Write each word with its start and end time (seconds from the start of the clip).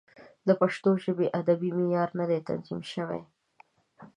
د 0.47 0.49
پښتو 0.61 0.89
ژبې 1.03 1.27
ادبي 1.39 1.69
معیار 1.77 2.09
نه 2.19 2.25
دی 2.29 2.39
تنظیم 2.47 2.81
شوی. 2.93 3.21